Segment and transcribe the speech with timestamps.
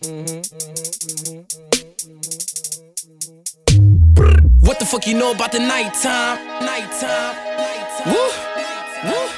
[0.00, 0.44] What
[4.78, 6.38] the fuck you know about the nighttime?
[6.60, 7.34] Nighttime.
[8.06, 8.30] Woo.
[9.04, 9.28] Woo.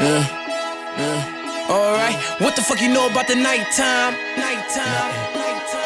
[0.00, 0.26] Yeah.
[0.98, 1.70] Yeah.
[1.70, 2.16] Alright.
[2.40, 4.16] What the fuck you know about the nighttime?
[4.36, 5.14] Nighttime.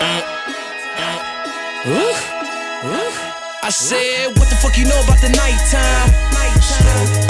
[0.00, 0.22] Uh,
[0.96, 1.18] uh.
[1.84, 2.14] Woo.
[2.88, 3.12] Woo.
[3.62, 6.10] I said, what the fuck you know about the nighttime?
[6.32, 7.28] Nighttime.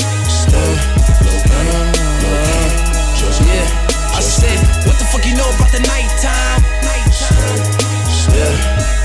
[3.49, 3.98] Yeah.
[4.19, 6.63] I said, what the fuck you know about the nighttime?
[6.82, 8.35] Nighttime.
[8.35, 8.99] Yeah.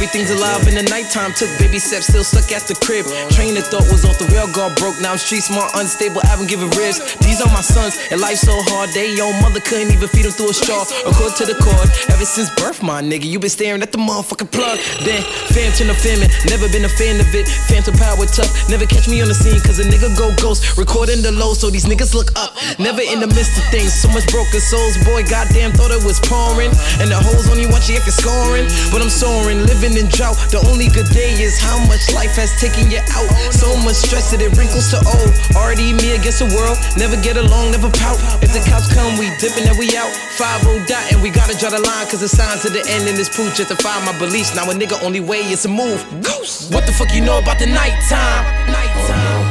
[0.00, 1.32] Everything's alive in the nighttime.
[1.36, 3.04] Took baby steps, still stuck at the crib.
[3.36, 4.96] Train of thought was off the rail, guard broke.
[4.98, 6.98] Now I'm street smart, unstable, I haven't given ribs.
[7.20, 8.90] These are my sons, and life so hard.
[8.96, 10.88] They own mother couldn't even feed them through a straw.
[11.04, 11.86] A cord to the cord.
[12.08, 14.80] Ever since birth, my nigga, you been staring at the motherfucking plug.
[15.04, 15.20] Then,
[15.52, 17.46] phantom of famine, never been a fan of it.
[17.68, 20.80] Phantom power tough, never catch me on the scene, cause a nigga go ghost.
[20.80, 22.56] Recording the low, so these niggas look up.
[22.80, 24.96] Never in the midst of things, so much broken souls.
[25.04, 26.72] Boy, goddamn, thought it was pouring.
[26.98, 28.64] And the hoes only want you if you're scoring.
[28.88, 30.40] But I'm soaring, living in drought.
[30.48, 33.28] The only good day is how much life has taken you out.
[33.52, 35.30] So much stress that it wrinkles to old.
[35.52, 36.80] Already me against the world.
[36.96, 38.16] Never get along, never pout.
[38.40, 40.08] If the cops come, we dipping and we out.
[40.40, 42.08] 5 dot and we gotta draw the line.
[42.08, 44.56] Cause the signs to the end in this proof just to find my beliefs.
[44.56, 46.00] Now a nigga only way is to move.
[46.24, 46.72] Goose.
[46.72, 48.48] What the fuck you know about the nighttime?
[48.72, 49.44] Nighttime.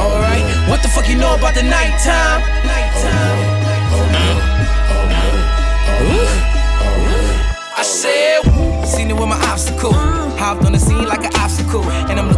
[0.00, 2.40] Alright, what the fuck you know about the nighttime?
[2.64, 3.35] Nighttime.
[7.86, 8.42] Said,
[8.84, 9.92] seen it with my obstacle.
[9.92, 11.84] Hopped on the scene like an obstacle.
[11.84, 12.35] And I'm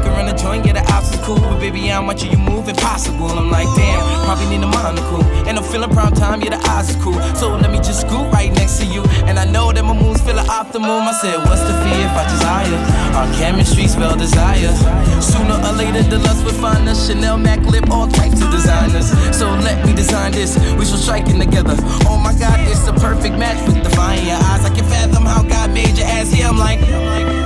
[1.70, 3.28] baby, I'm watching you move, impossible.
[3.28, 5.22] I'm like, damn, probably need a monocle.
[5.46, 7.20] And I'm feeling prime time, yeah, the eyes are cool.
[7.34, 9.02] So let me just scoot right next to you.
[9.28, 11.04] And I know that my mood's feeling optimum.
[11.04, 12.78] I said, what's the fear if I desire?
[13.16, 14.72] Our chemistry spell desire.
[15.20, 17.06] Sooner or later, the lust will find us.
[17.06, 19.08] Chanel, Mac, lip, all types of designers.
[19.36, 20.56] So let me design this.
[20.78, 21.76] We shall striking together.
[22.08, 24.64] Oh my God, it's a perfect match with divine your eyes.
[24.64, 26.34] I can fathom how God made your ass.
[26.34, 27.37] Yeah, I'm like.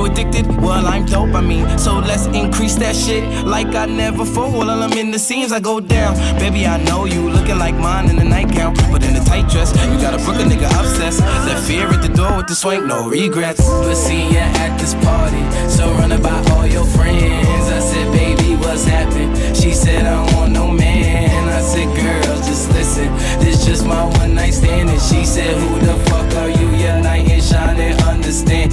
[0.00, 0.46] You addicted?
[0.62, 1.76] Well, I'm dope, I mean.
[1.76, 4.50] So let's increase that shit like I never fall.
[4.50, 6.16] While I'm in the scenes, I go down.
[6.38, 8.72] Baby, I know you looking like mine in the nightgown.
[8.90, 11.20] But in the tight dress, you got a Brooklyn nigga obsessed.
[11.20, 13.60] Left fear at the door with the swank, no regrets.
[13.60, 15.42] But see ya at this party.
[16.00, 17.68] Run about all your friends.
[17.68, 19.34] I said, baby, what's happening?
[19.54, 21.48] She said, I don't want no man.
[21.48, 23.12] I said, girl, just listen.
[23.38, 24.88] This just my one night stand.
[24.88, 26.68] And she said, Who the fuck are you?
[26.76, 28.72] Your knight in shining, understand.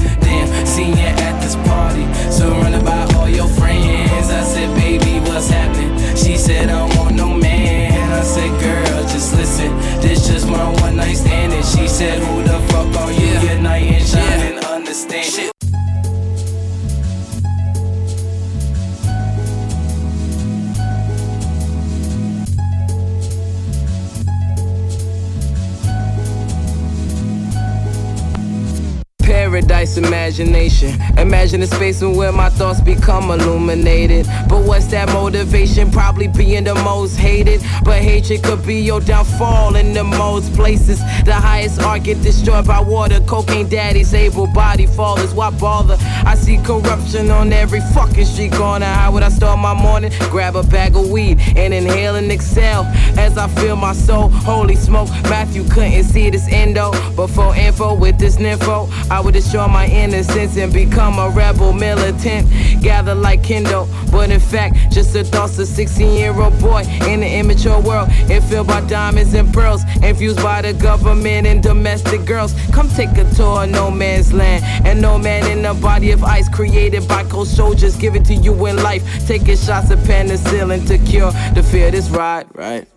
[29.97, 31.00] Imagination.
[31.18, 34.28] Imagine a space in where my thoughts become illuminated.
[34.47, 35.90] But what's that motivation?
[35.91, 37.62] Probably being the most hated.
[37.84, 41.00] But hatred could be your downfall in the most places.
[41.25, 43.19] The highest art get destroyed by water.
[43.22, 45.34] Cocaine daddies, able body fallers.
[45.34, 45.97] Why bother?
[46.00, 48.86] I see corruption on every fucking street corner.
[48.86, 50.12] How would I start my morning?
[50.30, 52.84] Grab a bag of weed and inhale and exhale
[53.18, 54.30] as I feel my soul.
[54.30, 56.91] Holy smoke, Matthew couldn't see this endo.
[57.16, 61.74] But for info with this nympho, I would destroy my innocence and become a rebel
[61.74, 62.48] militant.
[62.81, 67.24] Gather like Kindle, but in fact, just the thoughts of 16 year old boy in
[67.24, 68.08] an immature world.
[68.30, 72.53] It filled by diamonds and pearls, infused by the government and domestic girls.
[72.72, 76.24] Come take a tour of no man's land, and no man in a body of
[76.24, 77.96] ice created by cold soldiers.
[77.96, 79.04] Give it to you in life.
[79.28, 81.92] Taking shots of penicillin to cure the fear.
[81.92, 82.88] This ride, right?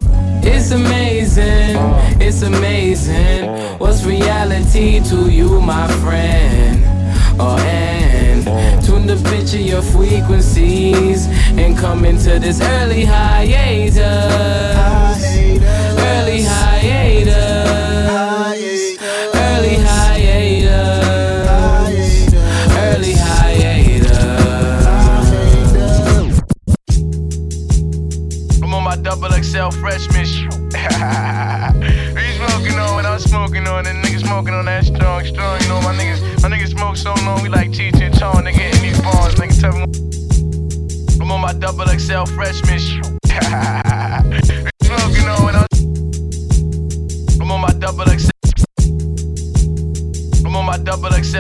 [0.43, 1.77] It's amazing,
[2.21, 3.79] it's amazing.
[3.79, 6.85] What's reality to you, my friend?
[7.39, 8.45] Oh, and
[8.85, 11.27] tune the pitch of your frequencies
[11.59, 14.80] and come into this early hiatus.
[29.11, 30.23] Double XL freshman
[32.15, 35.61] we smoking on when I'm smoking on, and niggas smoking on that strong, strong.
[35.63, 38.83] You know, my niggas, my niggas smoke so long, we like and Chong, nigga, hitting
[38.83, 39.87] these bars, nigga, tell me.
[41.21, 42.79] I'm on my double XL freshman
[44.31, 44.39] we
[44.87, 45.67] smoking on when I'm,
[47.43, 48.31] I'm on my double XL.
[50.47, 51.40] I'm on my double XL.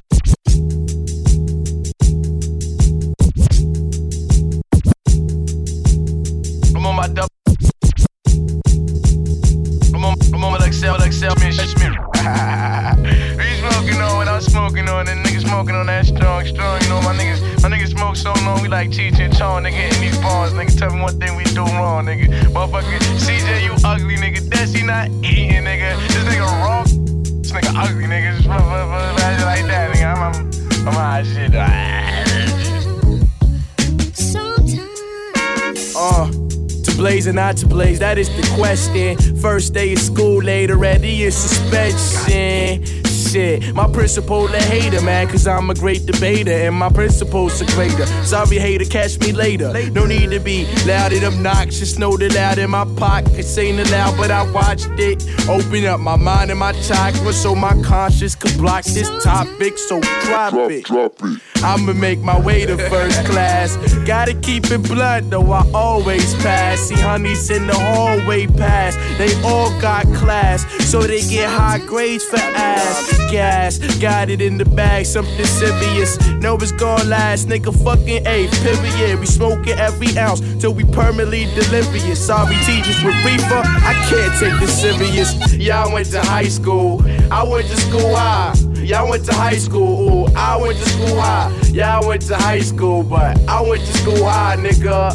[37.58, 39.16] To blaze, that is the question.
[39.36, 42.99] First day of school, later ready in suspension
[43.30, 43.74] shit.
[43.74, 48.06] My principal a hater, man, cause I'm a great debater, and my principal's a greater.
[48.24, 49.72] Sorry, hater, catch me later.
[49.90, 54.16] No need to be loud and obnoxious, know the loud in my pockets ain't allowed,
[54.16, 55.24] but I watched it.
[55.48, 60.00] Open up my mind and my chakra so my conscience could block this topic, so
[60.00, 60.84] drop, drop it.
[60.84, 61.40] Drop it.
[61.62, 63.76] I'ma make my way to first class.
[64.06, 66.80] Gotta keep it blunt, though I always pass.
[66.80, 68.96] See, honeys in the hallway pass.
[69.18, 73.19] They all got class, so they get high grades for ass.
[73.30, 76.18] Gas, got it in the bag, something serious.
[76.42, 77.72] Know it's gonna last, nigga.
[77.84, 79.20] Fucking A, period.
[79.20, 82.26] We smoking every ounce till we permanently delirious.
[82.26, 85.54] Sorry, teachers with reefer, I can't take this serious.
[85.54, 88.52] Y'all went to high school, I went to school high.
[88.82, 91.56] Y'all went to high school, ooh, I went to school high.
[91.72, 95.14] Y'all went to high school, but I went to school high, nigga.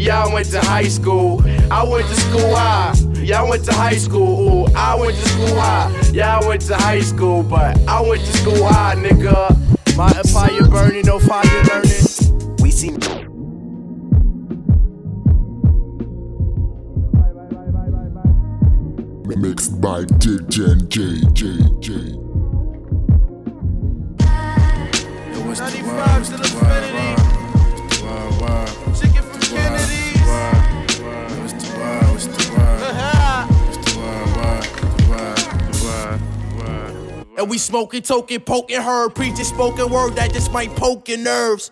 [0.00, 2.94] Y'all went to high school, I went to school high.
[3.26, 5.90] Y'all went to high school, ooh, I went to school high.
[6.12, 9.96] Y'all went to high school, but I went to school high, nigga.
[9.96, 11.90] My empire burning, no fire learning.
[12.62, 12.90] We see.
[19.36, 21.42] Mixed by DJ J J
[21.80, 21.94] J.
[25.34, 27.25] It was the to the
[37.36, 39.10] And we smoking, token, poking her.
[39.10, 41.70] Preaching spoken word that just might poke your nerves.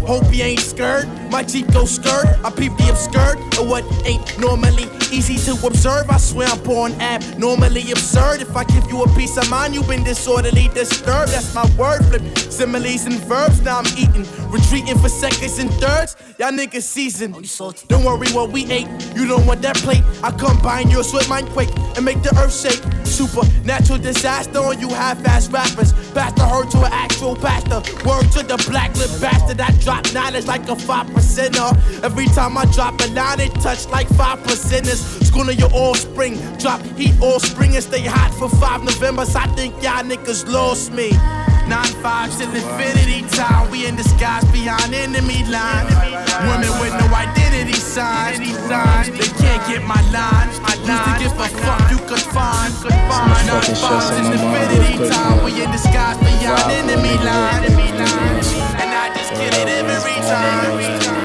[0.00, 1.08] Hope you ain't scared.
[1.30, 2.26] My Jeep go skirt.
[2.44, 3.38] I peep the obscured.
[3.58, 4.84] Or what ain't normally
[5.16, 6.10] easy to observe.
[6.10, 8.42] I swear I'm born abnormally absurd.
[8.42, 11.32] If I give you a piece of mind, you've been disorderly disturbed.
[11.32, 12.22] That's my word flip.
[12.36, 13.62] Similes and verbs.
[13.62, 14.26] Now I'm eating.
[14.50, 16.16] Retreating for seconds and thirds.
[16.38, 17.34] Y'all niggas seasoned.
[17.88, 18.88] Don't worry what we ate.
[19.16, 20.04] You don't want that plate.
[20.22, 22.82] I combine yours with mine quake and make the earth shake.
[23.06, 25.92] Supernatural disaster on you half-ass rappers.
[26.12, 27.80] Pastor her to an actual pastor.
[28.06, 29.60] Word to the black lip bastard.
[29.60, 31.72] I drop knowledge like a five percenter.
[32.04, 35.05] Every time I drop a line, it touch like five percenters.
[35.24, 36.38] School of your offspring.
[36.58, 39.34] Drop heat all spring and stay hot for five Novembers.
[39.36, 41.10] I think y'all niggas lost me.
[41.66, 43.70] Nine fives till infinity time.
[43.70, 45.86] We in disguise beyond enemy line.
[46.46, 48.38] Women with no identity signs.
[48.38, 48.54] They
[49.42, 50.48] can't get my line.
[50.62, 52.72] I used to give a fuck you could find.
[52.86, 55.44] Nine fives till infinity time.
[55.44, 57.64] We in disguise beyond enemy line.
[58.78, 61.15] And I just get it every time.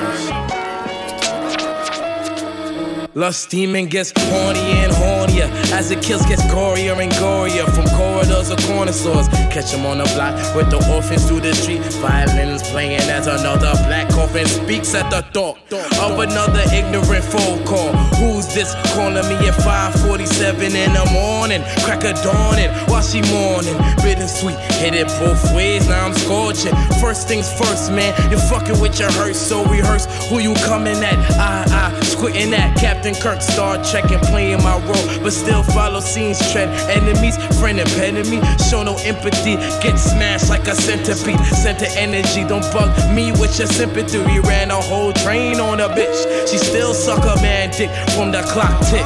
[3.13, 8.49] Lust demon gets horny and hornier as the kills gets gorier and gorier from corridors
[8.49, 9.27] or corner stores.
[9.51, 11.81] Catch 'em on the block with the orphans through the street.
[11.99, 15.57] Violins playing as another black coffin speaks at the thought
[15.99, 17.91] of another ignorant phone call.
[18.15, 21.61] Who's this calling me at 5:47 in the morning?
[21.83, 23.75] Crack a dawning while she mourning.
[24.01, 25.85] Bittersweet, hit it both ways.
[25.85, 26.73] Now I'm scorching.
[27.01, 28.13] First things first, man.
[28.29, 31.17] You're fucking with your hearse, so rehearse who you coming at.
[31.37, 36.39] I, I, squinting at Captain Kirk, Star checking, playing my role, but still follow scenes
[36.51, 36.69] trend.
[36.89, 38.39] Enemies, friend and enemy,
[38.69, 39.55] show no empathy.
[39.81, 41.39] Get smashed like a centipede.
[41.47, 44.19] Center energy, don't bug me with your sympathy.
[44.19, 46.47] We ran a whole train on a bitch.
[46.47, 49.05] She still suck a man dick from the clock tick.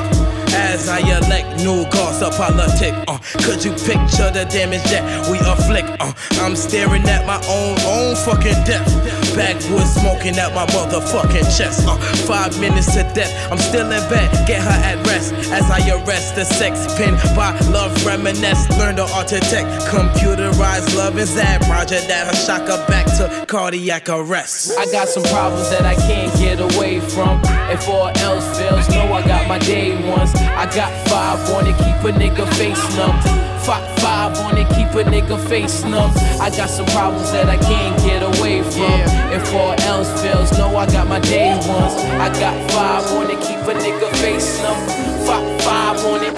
[0.57, 5.37] As I elect new gods of politic, uh, could you picture the damage that we
[5.39, 5.87] afflict?
[6.01, 9.24] Uh, I'm staring at my own, own fucking death.
[9.35, 11.87] Backwoods smoking at my motherfucking chest.
[11.87, 14.31] Uh, five minutes to death, I'm still in bed.
[14.47, 18.69] Get her at rest as I arrest the sex pin by love reminisce.
[18.77, 21.61] Learn the art to tech, computerized love is that.
[21.69, 24.77] Roger that, her shock her back to cardiac arrest.
[24.77, 27.41] I got some problems that I can't get away from.
[27.69, 30.33] If all else fails, know I got my day ones.
[30.35, 33.54] I got five wanna keep a nigga face numb.
[33.65, 36.11] Five, five on it, keep a nigga face numb.
[36.39, 39.01] I got some problems that I can't get away from.
[39.33, 41.95] If all else fails, know I got my day ones.
[42.21, 44.77] I got five on it, keep a nigga face numb.
[45.25, 46.35] Five, five on it.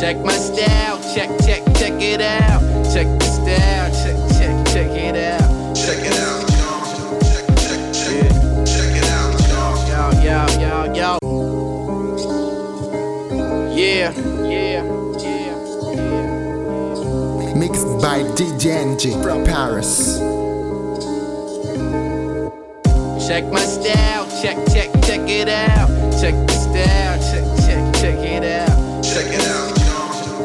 [0.00, 2.60] Check my style, check, check, check it out.
[2.92, 5.76] Check the style, check, check, check it out.
[5.76, 6.48] Check it out.
[10.24, 11.18] Yo, yo, yo.
[13.72, 15.07] Yeah, yeah, yeah, yeah.
[17.58, 20.18] Mixed by DJ NG from Paris.
[23.26, 25.88] Check my style, check, check, check it out.
[26.20, 29.02] Check the style, check, check, check it out.
[29.02, 29.74] Check it out,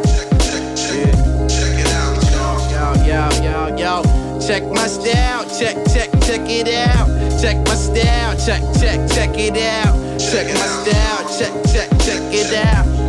[0.09, 4.39] Check, check, check, check it out, Yo, yo, yo, yo.
[4.39, 7.07] Check my style, check, check, check it out.
[7.39, 9.93] Check my style, check, check, check it out.
[10.19, 13.02] Check my style, check, check, check it out.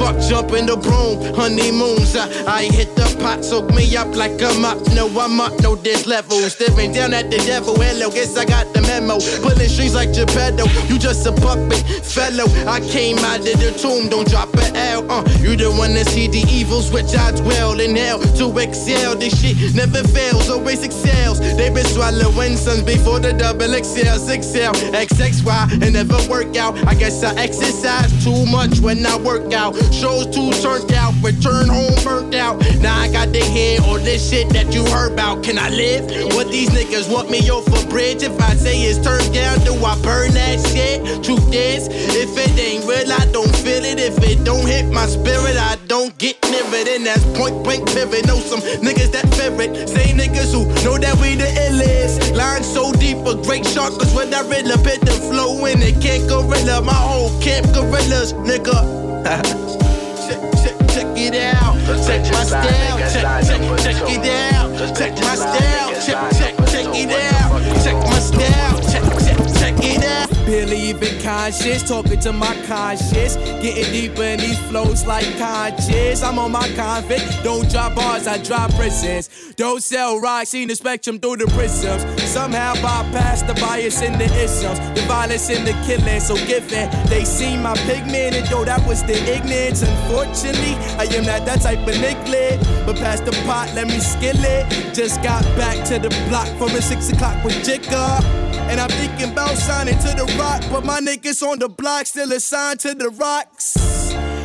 [0.00, 2.16] Fuck jumping the broom, honeymoons.
[2.16, 4.80] I, I hit the pot, soak me up like I'm up.
[4.96, 6.40] No, I'm up, no, this level.
[6.48, 7.76] Staring down at the devil.
[7.76, 9.20] Hello, guess I got the memo.
[9.44, 10.64] Pulling strings like Geppetto.
[10.88, 12.48] You just a puppet, fellow.
[12.64, 15.04] I came out of the tomb, don't drop an L.
[15.10, 19.16] Uh, you the one that see the evils, which I dwell in hell to excel.
[19.16, 21.40] This shit never fails, always excels.
[21.40, 26.72] They been swallowing sons before the double XL, 6L, XXY, and never work out.
[26.88, 29.76] I guess I exercise too much when I work out.
[29.92, 32.58] Shows too turned out, return home burnt out.
[32.80, 35.42] Now I got the head or this shit that you heard about.
[35.42, 36.04] Can I live?
[36.34, 38.22] What these niggas want me off a bridge?
[38.22, 41.24] If I say it's turned down, do I burn that shit?
[41.24, 43.98] Truth is, if it ain't real, I don't feel it.
[43.98, 46.88] If it don't hit my spirit, I don't get near it.
[46.88, 48.26] And that's point blank pivot.
[48.26, 49.88] Know some niggas that fear it.
[49.88, 52.34] Same niggas who know that we the illest.
[52.36, 55.82] Line so deep, a great shark, cause when I reel up it, the flow in
[55.82, 56.82] it can't gorilla.
[56.82, 59.09] My whole camp gorillas, nigga.
[59.24, 61.76] check, check, check it out.
[62.06, 62.98] Check my style.
[62.98, 64.96] Check, check, check it out.
[64.96, 65.90] Check my style.
[66.00, 67.60] Check, check, check it out.
[67.84, 68.80] Check my style.
[68.90, 70.29] Check, check, check it out.
[70.46, 73.36] Believe in conscience, talking to my conscience.
[73.62, 76.22] Getting deeper in these flows like conscious.
[76.22, 77.44] I'm on my convict.
[77.44, 79.28] Don't drop bars, I drop prisons.
[79.56, 82.02] Don't sell rocks, see the spectrum through the prisms.
[82.22, 86.20] Somehow bypass the bias in the isms, the violence in the killing.
[86.20, 89.82] So given they see my pigment, and though that was the ignorance.
[89.82, 92.58] Unfortunately, I am not that type of nicklet.
[92.86, 94.94] But past the pot, let me skill it.
[94.94, 98.22] Just got back to the block from a six o'clock with Jigga.
[98.70, 102.32] And I'm thinking about signing to the rock, but my niggas on the block still
[102.32, 103.76] assigned to the rocks.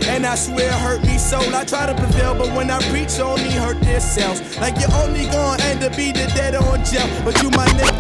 [0.08, 1.40] And I swear it hurt me so.
[1.40, 4.40] I try to prevail, but when I preach, only hurt themselves.
[4.58, 7.10] Like you're only gonna end up be the dead on jail.
[7.26, 7.95] But you my nigga,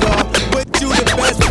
[0.82, 1.42] you the best.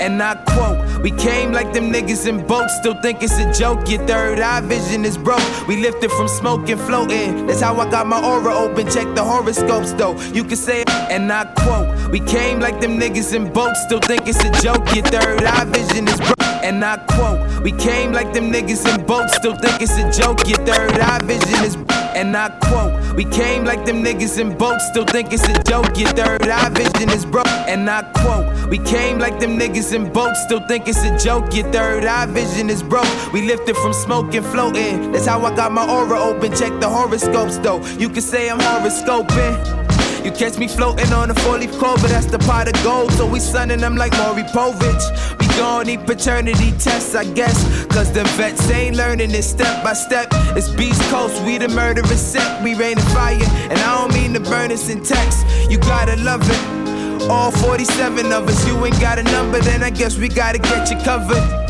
[0.00, 3.88] And I quote, we came like them niggas in boats, still think it's a joke.
[3.88, 5.42] Your third eye vision is broke.
[5.68, 7.46] We lifted from smoke and floating.
[7.46, 8.88] That's how I got my aura open.
[8.90, 10.18] Check the horoscopes though.
[10.32, 14.22] You can say and I quote, we came like them niggas in boats, still think
[14.26, 14.84] it's a joke.
[14.94, 16.34] Your third eye vision is broke.
[16.62, 20.46] And I quote, we came like them niggas in boats, still think it's a joke.
[20.48, 21.76] Your third eye vision is
[22.18, 25.96] and I quote, we came like them niggas in boats, still think it's a joke.
[25.96, 27.46] Your third eye vision is broke.
[27.46, 31.54] And I quote, we came like them niggas in boats, still think it's a joke.
[31.54, 33.06] Your third eye vision is broke.
[33.32, 35.12] We lifted from smoke and floating.
[35.12, 36.50] That's how I got my aura open.
[36.56, 37.84] Check the horoscopes though.
[37.98, 39.88] You can say I'm horoscoping.
[40.24, 43.12] You catch me floating on a four leaf clover, that's the pot of gold.
[43.12, 45.37] So we sunning them like Maury Povich.
[45.58, 47.84] We gon' need paternity tests, I guess.
[47.86, 50.28] Cause the vets ain't learning it step by step.
[50.54, 52.62] It's Beast Coast, we the murderous set.
[52.62, 55.44] We rain fire, and I don't mean to burn us in text.
[55.68, 57.28] You gotta love it.
[57.28, 60.92] All 47 of us, you ain't got a number, then I guess we gotta get
[60.92, 61.67] you covered.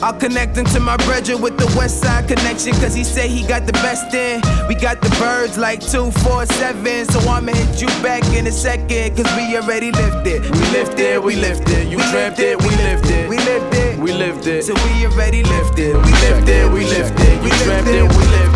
[0.00, 3.46] I'll connect him to my brethren with the West Side connection, cause he say he
[3.46, 4.40] got the best in.
[4.68, 9.26] We got the birds like 247, so I'ma hit you back in a second, cause
[9.36, 10.42] we already lifted.
[10.42, 13.28] We lifted, we lifted, you dreamt it, we lived it.
[13.28, 15.96] We lived it, we lived it, so we already lifted.
[15.96, 18.47] We lifted, we lifted, you dreamt it, we lived it.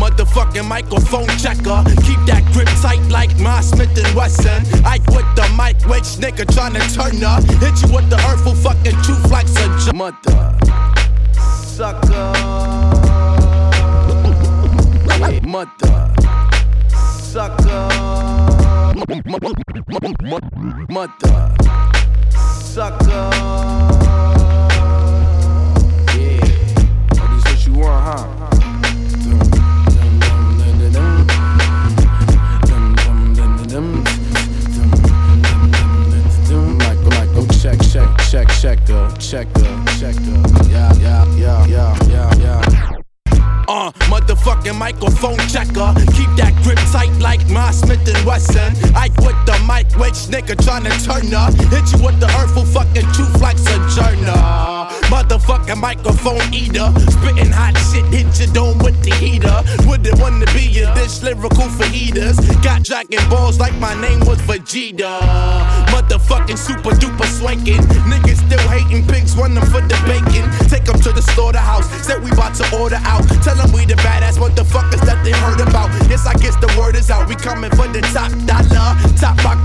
[0.00, 1.84] Motherfucking microphone checker.
[2.06, 4.62] Keep that grip tight like my Smith and Wesson.
[4.84, 7.42] Ike with the mic, which nigga tryna turn up.
[7.60, 10.58] Hit you with the hurtful fucking truth like a mother.
[11.72, 12.32] Sucker.
[15.42, 16.14] Mother.
[16.88, 17.88] Sucker.
[20.88, 21.54] Mother.
[22.30, 23.91] Sucker.
[38.76, 40.68] Checker, checker, checker.
[40.70, 42.90] Yeah, yeah, yeah, yeah, yeah, yeah.
[43.68, 45.92] Uh, motherfucking microphone checker.
[46.16, 48.72] Keep that grip tight like my Smith and Wesson.
[48.94, 51.52] Ike with the mic, which nigga tryna turn up.
[51.70, 54.32] Hit you with the hurtful fucking truth like Sojourner.
[55.12, 56.92] Motherfucking microphone eater.
[57.12, 59.62] Spitting hot shit, hit your dome with the heater.
[59.88, 62.38] Wouldn't wanna be a this lyrical for heaters.
[62.62, 65.71] Got dragon balls like my name was Vegeta.
[65.92, 67.82] Motherfucking super duper swanking.
[68.08, 70.48] Niggas still hating pigs, run them for the bacon.
[70.68, 71.86] Take them to the slaughterhouse.
[72.04, 73.22] Said we about to order out.
[73.44, 75.92] Tell them we the badass motherfuckers that they heard about.
[76.08, 77.28] Yes, I guess the word is out.
[77.28, 78.96] We coming for the top dollar.
[79.20, 79.62] Top rock.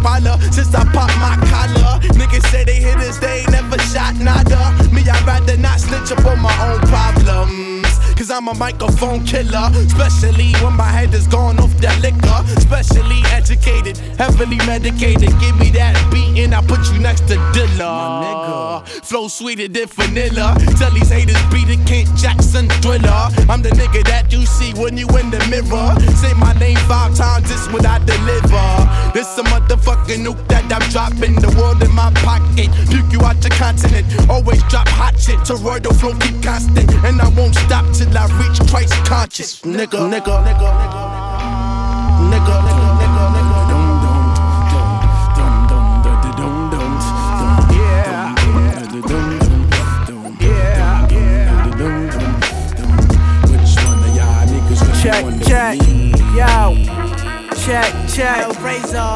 [0.51, 1.99] Since I pop my collar.
[2.17, 4.73] Niggas say they hit us, they ain't never shot nada.
[4.91, 7.85] Me, I'd rather not snitch up on my own problems.
[8.17, 9.69] Cause I'm a microphone killer.
[9.85, 12.41] Especially when my head is gone off that liquor.
[12.57, 14.01] Especially educated,
[14.37, 15.33] heavily medicated.
[15.39, 18.85] Give me that beat and I put you next to Dilla.
[19.03, 20.55] Flow sweeter than vanilla.
[20.77, 23.29] Tell these haters beat it, Kent Jackson thriller.
[23.49, 25.89] I'm the nigga that you see when you in the mirror.
[26.15, 28.67] Say my name five times, this what I deliver.
[29.13, 31.41] This a motherfucking nuke that I'm dropping.
[31.41, 32.69] The world in my pocket.
[32.89, 34.05] Puke you out your continent.
[34.29, 35.39] Always drop hot shit.
[35.39, 36.91] Toroidal flow keep constant.
[37.05, 39.61] And I won't stop till I reach Christ conscious.
[39.61, 41.01] Nigga, nigga, nigga, nigga,
[42.29, 42.86] nigga, nigga.
[55.47, 55.79] Check,
[56.35, 56.75] yo.
[57.55, 58.61] Check, check.
[58.61, 59.15] Razor.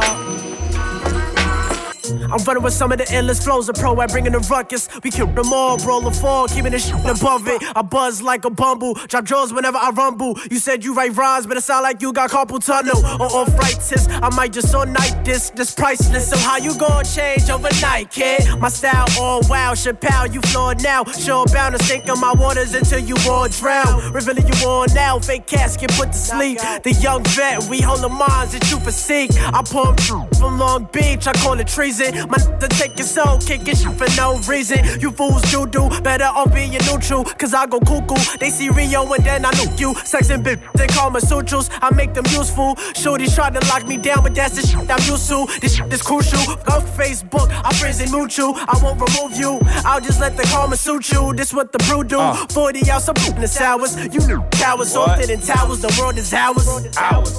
[2.32, 4.88] I'm running with some of the endless flows of pro at bringing the ruckus.
[5.04, 7.62] We kill them all, roll the fall, keeping the shit above it.
[7.76, 10.38] I buzz like a bumble, drop jaws whenever I rumble.
[10.50, 14.08] You said you write rhymes, but it sound like you got carpal tunnel or arthritis.
[14.08, 16.30] I might just all night this, this priceless.
[16.30, 18.48] So how you gonna change overnight, kid?
[18.60, 21.04] My style all wow, Chappelle, you flawed now.
[21.04, 24.14] Sure bound to sink in my waters until you all drown.
[24.14, 26.60] Revealing you all now, fake casket put to sleep.
[26.84, 29.32] The young vet, we hold the minds that you foreseek.
[29.54, 30.00] I pump
[30.38, 32.21] from Long Beach, I call it treason.
[32.30, 34.80] My to take your soul, kicking shit for no reason.
[35.00, 38.16] You fools do do better off being neutral, cause I go cuckoo.
[38.40, 39.96] They see Rio and then I nuke you.
[40.06, 41.70] Sex and bitch, they call me sutras.
[41.82, 42.76] I make them useful.
[42.96, 45.48] Shorty tried to lock me down, but that's the shit I'm used to.
[45.60, 46.40] This shit is crucial.
[46.66, 48.54] Go Facebook, I'm freezing mutual.
[48.56, 49.60] I won't remove you.
[49.86, 51.34] I'll just let the karma suit you.
[51.34, 52.20] This what the brew do.
[52.20, 52.34] Uh.
[52.48, 53.96] 40 ounce of in the sours.
[54.14, 55.80] You towers, salted in towers.
[55.82, 56.68] The world is ours.
[56.98, 57.34] Ours.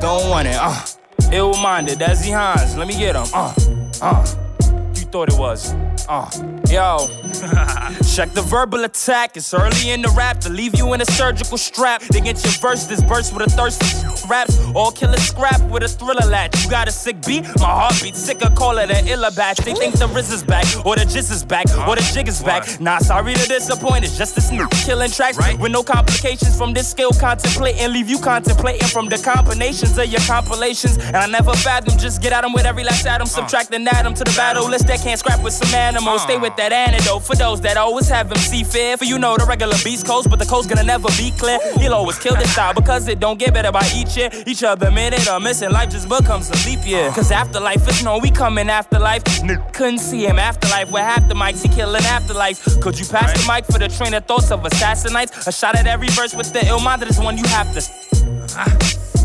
[0.00, 0.84] Don't want it, uh.
[1.32, 2.76] Ill minded, that's the Hans.
[2.76, 3.54] Let me get him, uh.
[4.00, 4.45] Uh.
[5.16, 5.72] Thought it was,
[6.10, 6.30] uh.
[6.68, 7.06] Yo.
[8.14, 9.36] Check the verbal attack.
[9.36, 12.02] It's early in the rap to leave you in a surgical strap.
[12.02, 14.58] They get your verse, this burst with a thirst for raps.
[14.74, 16.64] All killer scrap with a thriller latch.
[16.64, 17.44] You got a sick beat?
[17.60, 19.58] My heartbeat sicker, call it an illa batch.
[19.58, 22.42] They think the Riz is back, or the Jizz is back, or the jig is
[22.42, 22.80] back.
[22.80, 24.04] Nah, sorry to disappoint.
[24.04, 27.92] It's just a snoop killing tracks with no complications from this skill contemplating.
[27.92, 30.98] Leave you contemplating from the combinations of your compilations.
[30.98, 33.26] And I never fathom, just get at 'em with every last atom.
[33.28, 36.22] Subtract an atom to the battle list that can't scrap with some animals.
[36.22, 38.96] Stay with that antidote for those that always have MC fear.
[38.96, 41.60] For you know the regular beast coast, but the coast gonna never be clear.
[41.78, 44.30] He'll always kill this style because it don't get better by each year.
[44.48, 47.12] Each other minute or missing life just becomes a leap year.
[47.12, 49.22] Cause afterlife is known, we coming after life.
[49.44, 52.58] N- couldn't see him afterlife with half the mics, he killing afterlife.
[52.80, 55.46] Could you pass the mic for the train of thoughts of assassinites?
[55.46, 57.80] A shot at every verse with the ill mind, that is one you have to.
[58.58, 58.66] Uh,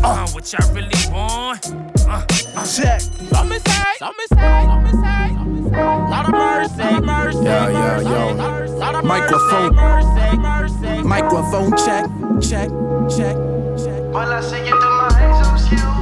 [0.04, 1.74] uh, what y'all really want?
[2.06, 2.66] Uh, uh.
[2.66, 3.00] Check.
[3.00, 5.41] Some is hate, some is hate, some is hate.
[5.72, 8.34] Lot of mercy, mercy, Yo, yo, yo.
[8.34, 9.74] mercy, lot of Microphone.
[9.74, 11.02] mercy, mercy.
[11.02, 12.04] Microphone check,
[12.40, 12.68] check,
[13.08, 13.36] check,
[13.82, 14.02] check.
[14.12, 15.92] Voilà, zie je door mijn hezelskiel.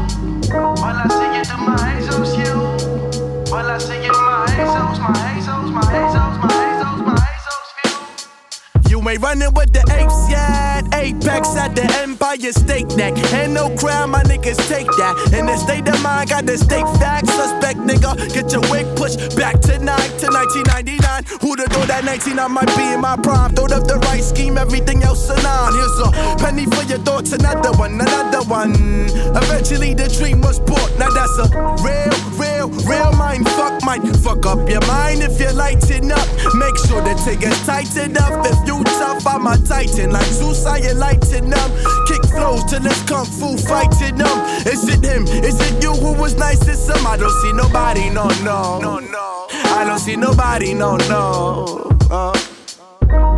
[0.75, 2.75] Voilà, zie je door mijn hezelskiel.
[3.45, 7.99] Voilà, zie je door mijn hezels, mijn hezels, mijn hezels, mijn hezels, mijn hezelskiel.
[8.89, 10.70] You ain't running with the apes yet.
[10.95, 13.15] Apex at the Empire State Neck.
[13.33, 15.33] Ain't no crown, my niggas take that.
[15.33, 17.33] In the state of mind, got the state facts.
[17.33, 21.25] Suspect nigga, get your wig pushed back tonight to 1999.
[21.41, 23.53] Who'da thought that 19 I might be in my prime?
[23.53, 25.73] Thought of the right scheme, everything else align.
[25.75, 26.11] Here's a
[26.43, 28.75] penny for your thoughts, another one, another one.
[29.37, 30.91] Eventually the dream was bought.
[30.99, 31.47] Now that's a
[31.85, 33.83] real, real, real mind fuck.
[33.85, 36.29] Might fuck up your mind if you lighten up.
[36.55, 38.47] Make sure the tickets tighten up.
[38.47, 40.13] If you tough, I'm a titan.
[40.13, 41.71] Like Zeus, I you lighten up.
[42.07, 44.39] Kick flows till it's kung fu fighting them.
[44.67, 45.25] Is it him?
[45.27, 47.07] Is it you who was nice to some?
[47.07, 48.79] I don't see nobody, no, no.
[48.81, 49.47] No, no.
[49.53, 51.97] I don't see nobody, no, no.
[52.11, 52.37] Uh.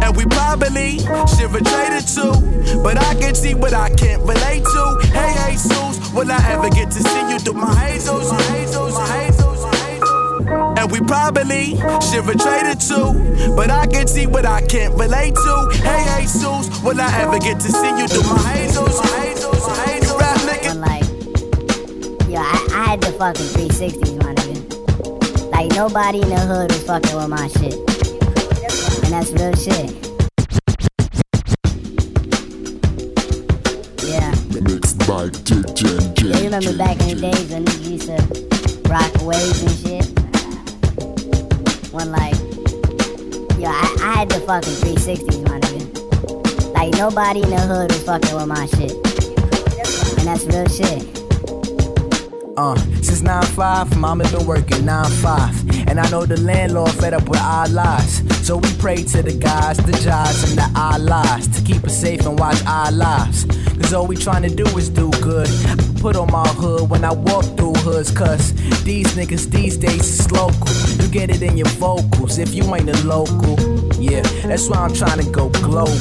[0.02, 2.82] And we probably should have traded too.
[2.82, 5.00] But I can see what I can't relate to.
[5.12, 8.30] Hey, Jesus, will I ever get to see you through my hazels?
[10.78, 13.54] And we probably should have traded too.
[13.54, 15.70] But I can see what I can't relate to.
[15.74, 19.22] Hey, hey, Jesus, will I ever get to see you through my hazels, my.
[20.80, 21.04] Like,
[22.28, 25.50] yo, I, I had the fucking 360s, my nigga.
[25.52, 27.74] Like nobody in the hood was fucking with my shit.
[29.04, 30.11] And that's real shit.
[35.22, 38.16] Mixed by DJ Yeah, you remember back in the days when niggas used to
[38.90, 40.06] rock waves and shit?
[41.92, 42.34] When like,
[43.56, 46.74] yo, I, I had the fucking 360s, my nigga.
[46.74, 48.92] Like nobody in the hood was fucking with my shit.
[50.18, 51.06] And that's real shit.
[52.56, 55.88] Uh, since 9-5, mama been working 9-5.
[55.88, 58.22] And I know the landlord fed up with our lives.
[58.44, 61.96] So we pray to the gods, the jobs, and the our lives to keep us
[61.96, 63.46] safe and watch our lives.
[63.92, 65.50] Cause all we trying to do is do good.
[66.00, 70.32] Put on my hood when I walk through hoods, cause these niggas these days is
[70.32, 70.66] local.
[70.96, 73.60] You get it in your vocals if you ain't a local.
[74.00, 75.92] Yeah, that's why I'm trying to go global.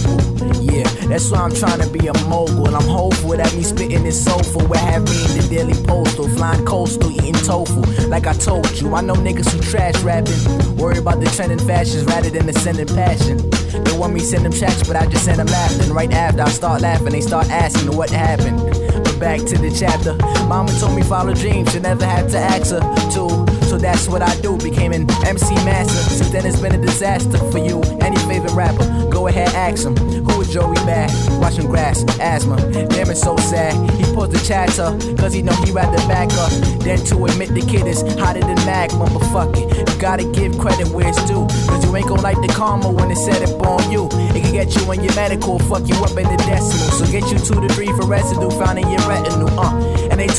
[0.63, 2.65] Yeah, that's why I'm trying to be a mogul.
[2.67, 6.29] And I'm hopeful that me spitting this soulful will have me in the daily postal,
[6.29, 7.81] flying coastal, eating tofu.
[8.07, 12.05] Like I told you, I know niggas who trash rapping, worry about the trending fashions
[12.05, 13.37] rather than the sending passion.
[13.71, 15.93] They want me send them checks, but I just send them laughing.
[15.93, 18.59] Right after I start laughing, they start asking what happened.
[19.03, 20.15] But back to the chapter.
[20.47, 22.79] Mama told me follow dreams, you never had to ask her
[23.11, 23.50] to.
[23.71, 25.95] So that's what I do, became an MC master.
[25.95, 27.79] Since then it's been a disaster for you.
[28.01, 29.95] Any favorite rapper, go ahead, ask him.
[29.95, 31.09] Who is Joey Bad?
[31.39, 32.57] Watching grass, asthma.
[32.89, 33.71] Damn, it's so sad.
[33.91, 36.51] He pulls the chatter, cause he know he rather back up
[36.83, 39.05] than to admit the kid is hotter than magma.
[39.05, 41.47] But fuck it, you gotta give credit where it's due.
[41.71, 44.09] Cause you ain't gon' like the karma when it's set up on you.
[44.35, 46.91] It can get you in your medical, fuck you up in the decimal.
[46.91, 49.40] So get you two to three for residue found in your they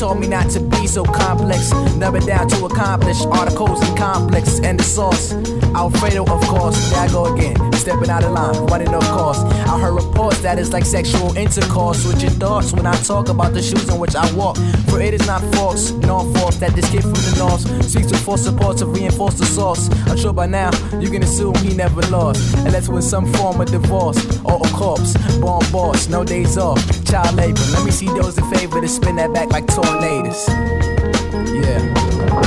[0.03, 1.71] told me not to be so complex.
[1.95, 5.31] Never down to accomplish articles and complex and the sauce.
[5.73, 7.55] Alfredo, of course, there I go again.
[7.71, 9.39] Stepping out of line, running of course.
[9.39, 13.53] I heard reports that it's like sexual intercourse with your thoughts when I talk about
[13.53, 14.57] the shoes in which I walk.
[14.89, 18.23] For it is not false, nor false that this kid from the north speaks with
[18.25, 19.89] false support to reinforce the source.
[20.07, 23.71] I'm sure by now you can assume he never lost, unless with some form of
[23.71, 25.15] divorce or a corpse.
[25.39, 26.79] Born boss, no days off,
[27.13, 27.61] child labor.
[27.77, 30.49] Let me see those in favor to spin that back like tornadoes.
[31.53, 31.77] Yeah.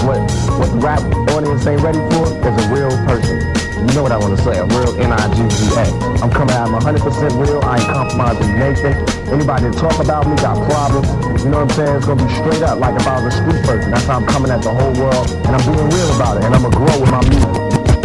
[0.03, 0.19] What
[0.59, 0.99] what rap
[1.31, 3.39] audience ain't ready for is a real person.
[3.87, 5.87] You know what I want to say, a real N-I-G-G-A.
[6.19, 6.99] I'm coming out, I'm 100%
[7.39, 8.95] real, I ain't compromising Nathan.
[9.31, 11.07] Anybody that talk about me got problems,
[11.45, 11.97] you know what I'm saying?
[11.99, 13.93] It's gonna be straight up like if I was a street person.
[13.93, 16.55] That's how I'm coming at the whole world, and I'm being real about it, and
[16.57, 17.96] I'm gonna grow with my music.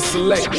[0.00, 0.50] Select.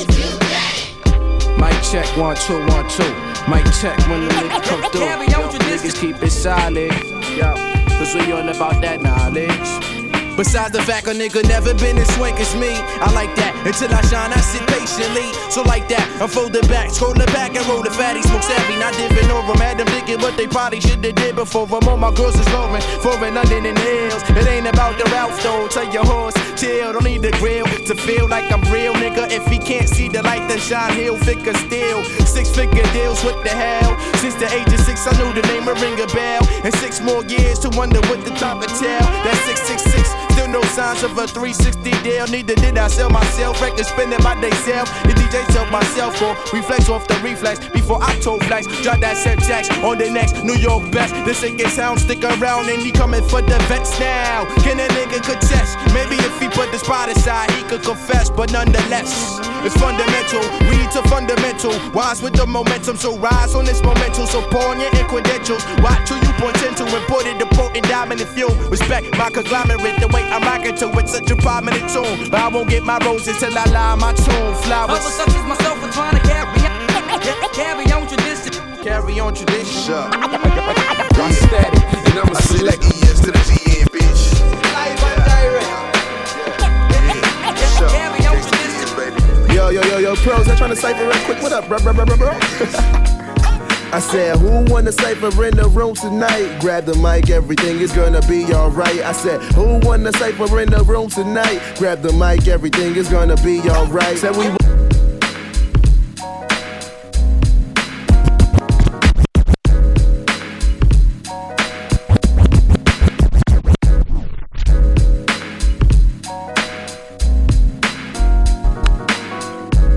[1.59, 3.03] Mic check, one, two, one, two.
[3.49, 5.01] Mic check when the nigga come through.
[5.01, 6.91] Yo, niggas keep it solid.
[7.35, 7.53] Yo,
[7.97, 10.00] cause we all about that knowledge.
[10.41, 13.53] Besides the fact a nigga never been as swank as me, I like that.
[13.61, 15.29] Until I shine, I sit patiently.
[15.53, 18.41] So like that, I fold it back, scroll it back and roll the fatty, smoke
[18.41, 19.53] savvy, not dipping over.
[19.61, 21.69] Had them thinking what they probably should have did before.
[21.69, 24.25] I'm on my girls is rolling, foreign London and hills.
[24.33, 25.67] It ain't about the Ralph though.
[25.67, 29.29] Tell your horse, chill, don't need the grill to feel like I'm real, nigga.
[29.29, 32.03] If he can't see the light, then shine, he'll figure still.
[32.25, 33.93] Six figure deals, what the hell?
[34.17, 36.41] Since the age of six, I knew the name would ring a bell.
[36.65, 39.05] And six more years to wonder what the top of tell.
[39.21, 42.27] That's 666, no signs of a 360 deal.
[42.27, 44.89] Neither did I sell myself, record spinning by they self.
[45.03, 48.67] The DJ tell myself, or reflex off the reflex before I told flex.
[48.83, 51.13] Drop that set jacks on the next New York best.
[51.25, 54.45] The singing sound stick around and he coming for the vets now.
[54.63, 55.77] Can a nigga contest?
[55.93, 60.43] Maybe if he put this pride aside, he could confess, but nonetheless, it's fundamental.
[60.67, 61.71] Read to fundamental.
[61.93, 64.25] Wise with the momentum, so rise on this momentum.
[64.27, 65.63] So pawn your credentials.
[65.83, 68.55] Watch who you point into and put it the potent diamond in fuel.
[68.69, 72.29] Respect my conglomerate, the way I'm rocking to it, such a prominent tune.
[72.29, 74.55] But I won't get my roses till I lie my tune.
[74.63, 74.99] Flowers.
[74.99, 78.53] Others such as myself are trying to carry on, carry on tradition.
[78.83, 79.93] Carry on tradition.
[81.13, 82.83] Drop static, and I'ma select.
[82.83, 84.23] ES to the GN, bitch.
[84.73, 85.69] Live and direct.
[87.91, 89.55] Carry on tradition.
[89.55, 91.41] Yo, yo, yo, yo, pros, I'm trying to cipher real quick.
[91.41, 93.20] What up, bro, bro, bro, bro, bro?
[93.93, 96.59] I said, who wanna cipher in the room tonight?
[96.61, 98.99] Grab the mic, everything is gonna be alright.
[98.99, 101.59] I said, who wanna cipher in the room tonight?
[101.77, 104.17] Grab the mic, everything is gonna be alright.
[104.17, 104.45] Said we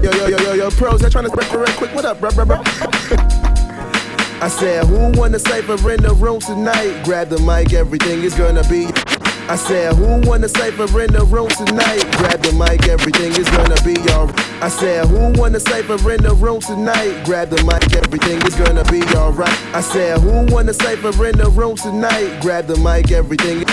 [0.03, 1.95] Yo, yo, yo, yo, yo, pros, I'm trying to real quick.
[1.95, 2.64] What up, bro, bro, bro?
[4.59, 7.03] Said, who wanna cipher in the room tonight?
[7.05, 8.87] Grab the mic, everything is gonna be.
[9.49, 12.05] I said, who wanna cipher in the room tonight?
[12.19, 14.63] Grab the mic, everything is gonna be alright.
[14.63, 17.25] I said, who wanna cipher in the room tonight?
[17.25, 19.75] Grab the mic, everything is gonna be alright.
[19.75, 22.41] I said, who wanna cipher in the room tonight?
[22.41, 23.67] Grab the mic, everything.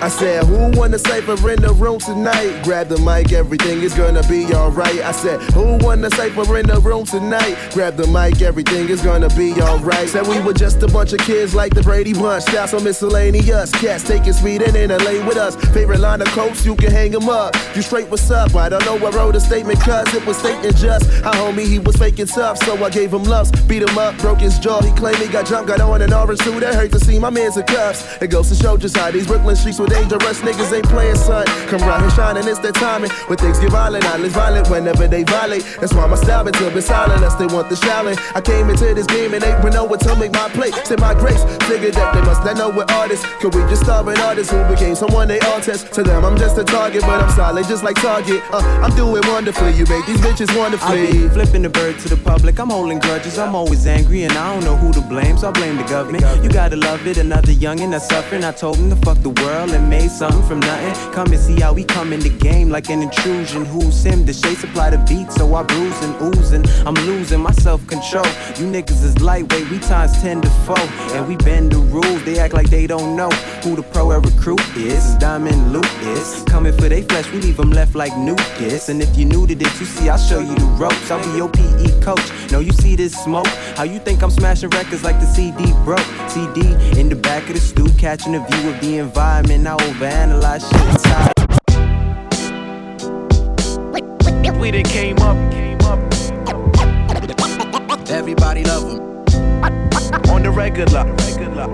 [0.00, 2.62] I said, who wanna cipher in the room tonight?
[2.62, 5.00] Grab the mic, everything is gonna be alright.
[5.00, 7.56] I said, who wanna cipher in the room tonight?
[7.74, 10.08] Grab the mic, everything is gonna be alright.
[10.08, 12.44] Said we were just a bunch of kids like the Brady Bunch.
[12.44, 13.72] Styles so miscellaneous.
[13.72, 14.34] Cats taking
[14.76, 15.56] in and lay with us.
[15.74, 17.56] Favorite line of coats, you can hang 'em up.
[17.74, 18.54] You straight, what's up?
[18.54, 21.80] I don't know, I wrote a statement cause it was stating just how homie he
[21.80, 22.62] was faking tough.
[22.62, 24.80] So I gave him loves, beat him up, broke his jaw.
[24.80, 26.60] He claimed he got jumped, got on an orange suit.
[26.60, 28.22] That hurt to see my man's in cuffs.
[28.22, 30.40] It goes to show just how these Brooklyn streets were dangerous.
[30.40, 31.46] Niggas ain't playing, son.
[31.68, 33.10] Come round here shining, it's their timing.
[33.28, 35.64] When things get violent, I live violent whenever they violate.
[35.80, 38.18] That's why my style been been silent, unless they want the challenge.
[38.34, 40.70] I came into this game and ain't know what to make my play.
[40.84, 43.24] Said my grace, figured that they must not know we're artists.
[43.40, 45.92] Could we just starve an artist who became someone they all test?
[45.94, 48.42] To them, I'm just a target, but I'm solid, just like Target.
[48.52, 49.72] Uh, I'm doing wonderfully.
[49.72, 51.08] You make these bitches wonderfully.
[51.08, 52.58] I be flipping the bird to the public.
[52.58, 53.38] I'm holding grudges.
[53.38, 56.24] I'm always angry and I don't know who to blame, so I blame the government.
[56.42, 57.18] You gotta love it.
[57.18, 58.44] Another youngin' that's suffering.
[58.44, 61.12] I told him to fuck the world made something from nothing.
[61.12, 63.64] Come and see how we come in the game like an intrusion.
[63.64, 64.24] Who's him?
[64.24, 66.64] The shade supply the beat, so I bruise and oozing.
[66.86, 68.26] I'm losing my self control.
[68.58, 69.70] You niggas is lightweight.
[69.70, 70.78] We times 10 to 4.
[71.16, 72.24] And we bend the rules.
[72.24, 73.30] They act like they don't know
[73.62, 75.04] who the pro and recruit is.
[75.16, 76.42] Dyemond Lewis.
[76.44, 77.30] Coming for they flesh.
[77.32, 78.88] We leave them left like nukes.
[78.88, 81.10] And if you new to this, you see, I'll show you the ropes.
[81.10, 82.50] I'll be your PE coach.
[82.50, 83.46] No, you see this smoke?
[83.76, 86.06] How you think I'm smashing records like the CD broke?
[86.28, 86.60] CD
[86.98, 89.67] in the back of the stoop, catching a view of the environment.
[89.68, 91.34] I overanalyze shit inside.
[94.58, 95.98] We done came up, came up.
[98.08, 98.98] Everybody love him.
[100.30, 101.68] On the regular, regular.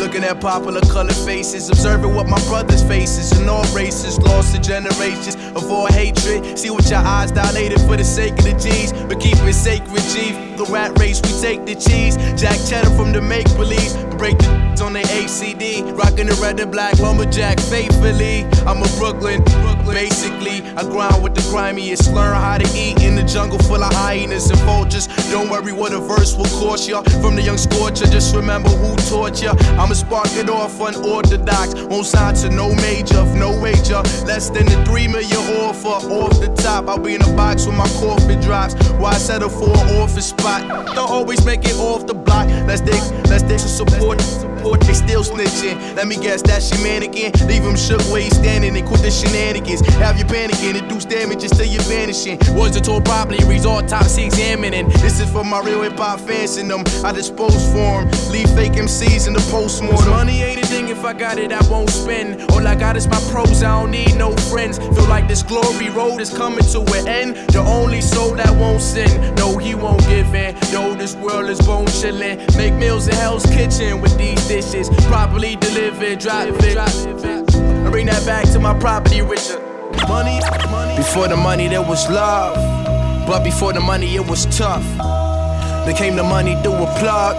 [0.00, 4.60] Looking at popular colored faces, observing what my brothers faces in all races, lost to
[4.60, 6.58] generations of all hatred.
[6.58, 10.02] See what your eyes dilated for the sake of the G's, but keep it sacred,
[10.12, 10.32] G.
[10.56, 12.16] The rat race, we take the cheese.
[12.38, 16.70] Jack cheddar from the make believe, break the on the ACD, rocking the red and
[16.70, 18.44] black lumberjack faithfully.
[18.66, 19.94] I'm a Brooklyn, Brooklyn.
[19.94, 23.92] Basically, I grind with the grimiest, learn how to eat in the jungle full of
[23.94, 25.06] hyenas and vultures.
[25.30, 27.02] Don't worry what a verse will cost ya.
[27.22, 29.54] From the young scorcher, just remember who taught ya.
[29.80, 34.02] I'ma spark it off unorthodox, won't sign to no major, no wager.
[34.26, 36.88] Less than the three million offer off the top.
[36.88, 38.74] I'll be in a box when my coffee drops.
[39.00, 40.62] Why settle for an office spot?
[40.94, 42.46] Don't always make it off the block.
[42.66, 43.00] Let's dig,
[43.36, 44.55] let's dig to support.
[44.74, 45.96] They still snitching.
[45.96, 47.32] Let me guess, that's your mannequin.
[47.46, 49.80] Leave him shook where he's standing and quit the shenanigans.
[49.96, 52.38] Have you panicking, induce damages till you're vanishing.
[52.56, 54.88] Was the tour properly reads autopsy examining.
[55.00, 56.84] This is for my real hip hop fans and them.
[57.04, 58.10] I dispose for 'em.
[58.30, 60.10] Leave fake MCs in the postmortem.
[60.10, 62.50] Money ain't a thing if I got it, I won't spend.
[62.52, 64.78] All I got is my pros, I don't need no friends.
[64.78, 67.36] Feel like this glory road is coming to an end.
[67.52, 70.54] The only soul that won't sin, no, he won't give in.
[70.72, 72.36] No, this world is bone chillin'.
[72.56, 76.78] Make meals in Hell's Kitchen with these Properly delivered, drop it.
[76.78, 79.60] I bring that back to my property, Richard.
[80.08, 80.40] Money,
[80.70, 80.96] money.
[80.96, 82.56] Before the money, there was love.
[83.26, 84.82] But before the money, it was tough.
[85.84, 87.36] Then came the money through a plug.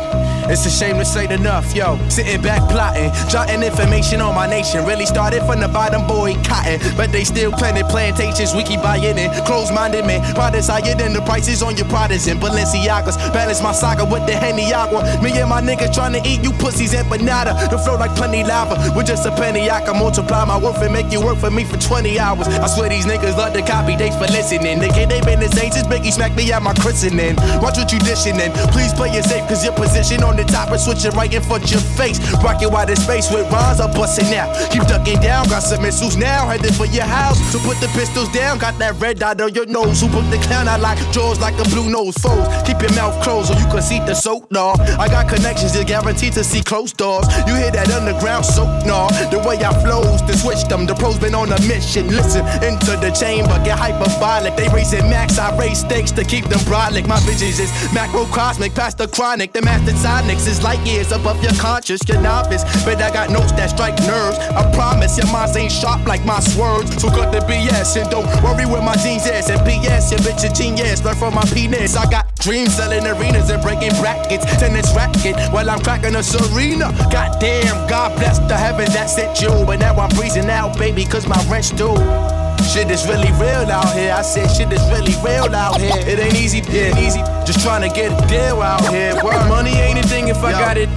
[0.49, 1.97] It's a shame this ain't enough, yo.
[2.10, 4.86] Sitting back plotting, jotting information on my nation.
[4.86, 6.79] Really started from the bottom, boy, cotton.
[6.95, 9.45] But they still planted plantations, we keep buying it.
[9.45, 12.27] Close minded man, products higher than the prices on your products.
[12.27, 13.17] and Balenciagas.
[13.33, 15.03] Balance my saga with the Henny Agua.
[15.21, 17.69] Me and my niggas trying to eat you pussies empanada.
[17.69, 18.75] The flow like plenty lava.
[18.95, 21.65] With just a penny, I can multiply my worth and make you work for me
[21.65, 22.47] for 20 hours.
[22.47, 24.79] I swear these niggas love to copy, thanks for listening.
[24.79, 27.36] They can't they been the same since Biggie smacked me at my christening.
[27.62, 28.51] Watch what you dishing in.
[28.71, 31.63] Please play it safe, cause your position on the top is switching right in front
[31.65, 32.19] of your face.
[32.43, 34.47] Rocking wide in space with rhymes, I'm busting now.
[34.69, 37.39] Keep ducking down, got some missiles now, headed for your house.
[37.52, 40.02] So put the pistols down, got that red dot on your nose.
[40.02, 42.45] Who put the clown out like jaws like a blue nose foes?
[42.65, 44.76] Keep your mouth closed so you can see the soap, nah.
[45.00, 47.26] I got connections, you're guaranteed to see closed doors.
[47.47, 49.10] You hear that underground soap, nah.
[49.32, 50.86] The way I flows, to switch them.
[50.86, 52.08] The pros been on a mission.
[52.08, 54.56] Listen, into the chamber, get hyperbolic.
[54.56, 57.08] They raising max, I raise stakes to keep them brolic.
[57.08, 59.54] My visions is macrocosmic, past the chronic.
[59.54, 59.93] The master
[60.27, 62.63] sonics is light years above your conscious, your novice.
[62.83, 64.37] But I got notes that strike nerves.
[64.39, 67.01] I promise your minds ain't sharp like my swerves.
[67.01, 69.49] So cut the BS and don't worry where my jeans is.
[69.49, 71.03] And BS, your bitch a genius.
[71.03, 71.95] Learn from my penis.
[71.95, 74.45] I got dreams selling arenas and breaking brackets.
[74.59, 76.91] Tennis racket while I'm cracking a serena.
[77.11, 79.49] Goddamn, God bless the heaven that sent you.
[79.65, 82.46] But now I'm breezing out, baby, cause my rent's due.
[82.67, 84.13] Shit is really real out here.
[84.13, 85.97] I said shit is really real out here.
[86.06, 87.21] It ain't easy, it ain't easy.
[87.47, 89.15] Just trying to get a deal out here.
[89.23, 89.47] Word.
[89.47, 90.89] Money ain't a thing if I got it.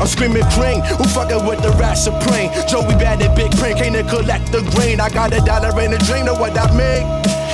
[0.00, 2.50] I'm screaming cream, who fucking with the rat supreme?
[2.66, 4.98] Joey bad at big print, came to collect the green.
[4.98, 7.06] I got a dollar and a dream, know what I mean?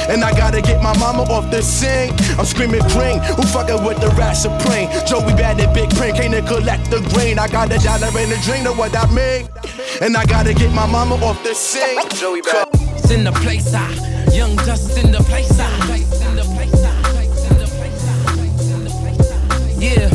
[0.09, 2.15] And I gotta get my mama off the sink.
[2.39, 4.89] I'm screaming cream, who fucking with the rat supreme?
[5.07, 7.39] Joey bad at big print, came to collect the green.
[7.39, 9.49] I got a dollar and a dream, know what I mean?
[10.01, 12.15] And I gotta get my mama off the sink.
[12.15, 12.86] Joey bad.
[13.09, 13.89] It's in the place, ah.
[14.33, 15.71] Young Dust in the place, ah.
[19.79, 20.11] Yeah.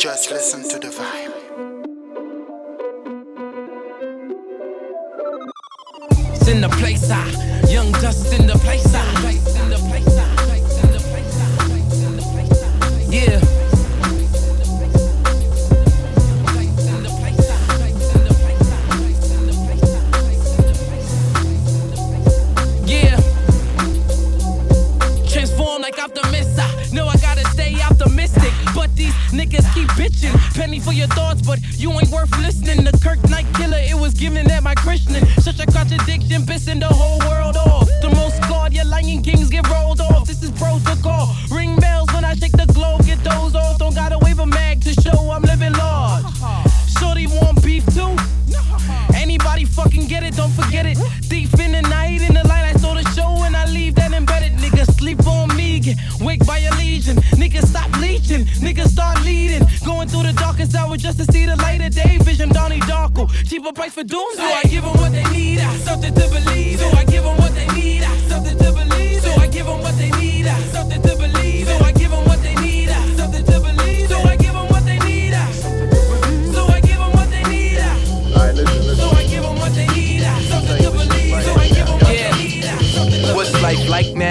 [0.00, 1.32] Just listen to the vibe.
[6.34, 7.26] It's in the place, ah.
[7.68, 8.89] Young Dust in the place,
[50.20, 50.98] get it, don't forget it.
[51.28, 54.12] Deep in the night, in the light, I saw the show and I leave that
[54.12, 54.52] embedded.
[54.52, 57.16] Niggas sleep on me, get wake by a legion.
[57.40, 59.66] Niggas stop leeching, niggas start leading.
[59.84, 62.18] Going through the darkest hour just to see the light of day.
[62.18, 64.30] Vision Donnie Darko, cheaper price for doom.
[64.34, 66.80] So I give them what they need, something to believe.
[66.80, 67.59] So I give them what they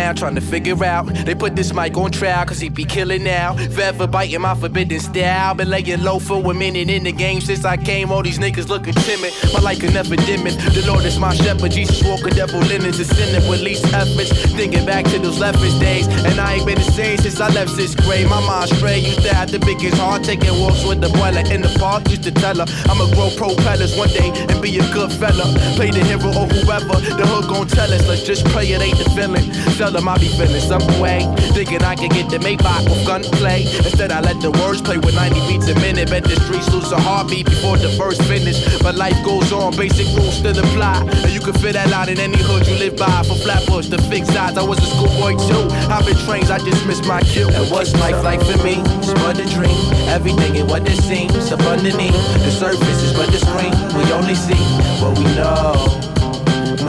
[0.09, 0.19] now?
[0.19, 1.05] Trying to figure out.
[1.25, 3.55] They put this mic on trial, cause he be killing now.
[3.75, 5.55] Forever biting my forbidden style.
[5.55, 8.11] Been laying low for a minute in the game since I came.
[8.11, 9.33] All these niggas looking timid.
[9.53, 10.55] My life dim it.
[10.73, 11.71] The Lord is my shepherd.
[11.71, 14.31] Jesus walk a devil linens, ascending with least efforts.
[14.55, 16.07] Thinking back to those leftist days.
[16.25, 18.27] And I ain't been the same since I left sixth grade.
[18.27, 18.99] My mind stray.
[18.99, 20.23] Used to have the biggest heart.
[20.23, 22.09] Taking walks with the boiler in the park.
[22.09, 25.45] Used to tell her I'ma grow propellers one day and be a good fella.
[25.75, 26.97] Play the hero or whoever.
[27.19, 28.07] The hood gon' tell us.
[28.07, 29.45] Let's just pray it ain't the feeling.
[29.77, 31.27] Tell them I be feeling some way.
[31.51, 33.63] Thinking I can get the Maybach with gunplay.
[33.63, 36.09] Instead, I let the words play with 90 beats a minute.
[36.09, 38.57] Bet the streets lose a heartbeat before the verse finish.
[38.79, 41.03] But life goes on, basic rules still apply.
[41.03, 43.23] And you can fit that out in any hood you live by.
[43.27, 45.67] From Flatbush to Fix Sides, I was a schoolboy too.
[45.91, 47.47] I've been trains, I just missed my cue.
[47.47, 48.81] And what's life like for me?
[49.19, 49.79] But a dream.
[50.07, 51.51] Everything ain't what it seems.
[51.51, 53.73] Up underneath the surface is but the screen.
[53.97, 54.59] We only see
[55.03, 56.18] what we know.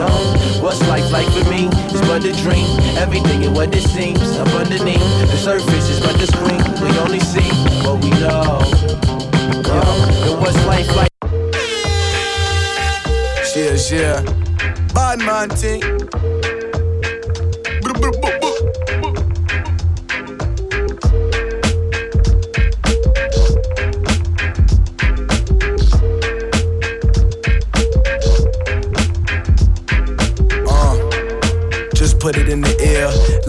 [0.01, 0.07] No,
[0.63, 1.69] what's life like for me?
[1.71, 2.65] It's but a dream.
[2.97, 4.35] Everything is what it seems.
[4.39, 6.57] Up underneath the surface is but the screen.
[6.81, 7.47] We only see
[7.85, 8.61] what we know.
[9.61, 9.77] Yo,
[10.25, 11.11] and what's life like?
[13.55, 14.23] Yeah, yeah.
[14.95, 15.83] Bad man thing.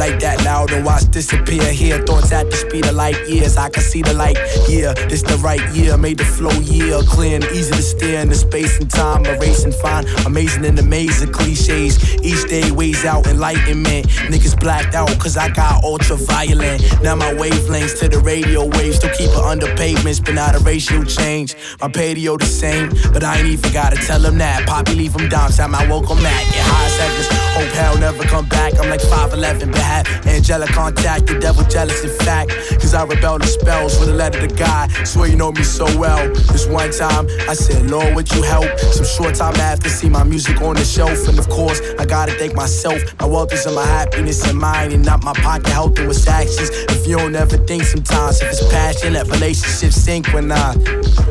[0.03, 1.65] Like that loud and watch disappear.
[1.73, 3.57] Hear thoughts at the speed of light years.
[3.57, 4.38] I can see the light.
[4.69, 5.97] Yeah, this the right year.
[5.97, 9.25] Made the flow year clear and easy to steer in the space and time.
[9.25, 11.95] Erasing fine, amazing and amazing cliches.
[12.31, 14.03] Each day weighs out enlightenment.
[14.33, 16.79] Niggas blacked out cause I got ultraviolet.
[17.03, 18.97] Now my wavelengths to the radio waves.
[18.97, 21.57] Still keep it under pavements, but not a ratio change.
[21.81, 24.67] My patio the same, but I ain't even gotta tell them that.
[24.67, 26.45] Poppy leave them down, time I welcome back.
[26.53, 28.73] Get high sevens, hope hell never come back.
[28.79, 30.07] I'm like 5'11, but have
[30.42, 31.28] angelic contact.
[31.28, 32.50] The devil jealous, in fact.
[32.81, 34.90] Cause I rebel the spells with a letter to God.
[35.07, 36.26] Swear you know me so well.
[36.50, 38.66] This one time, I said, Lord, would you help?
[38.78, 41.28] Some short time after, see my music on the shelf.
[41.28, 42.98] And of course, I gotta thank myself.
[43.20, 46.70] My wealth is in my happiness and mine, and not my pocket helping with actions.
[46.90, 50.74] If you don't ever think sometimes, if it's passion, let relationships sink when I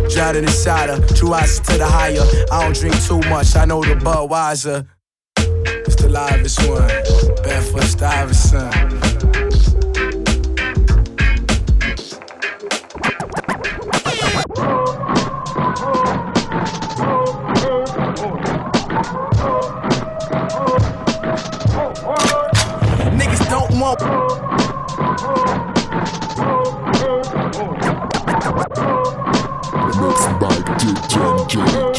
[0.10, 1.06] drowning inside her.
[1.16, 2.24] True eyes to the higher.
[2.50, 4.88] I don't drink too much, I know the Budweiser.
[6.12, 6.88] The livest one.
[7.42, 8.74] Bedford Stuyvesant.
[23.16, 24.02] Niggas don't want.
[30.02, 31.91] Mixed by DJ